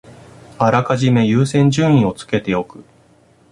[0.57, 2.83] あらかじめ優先順位をつけておく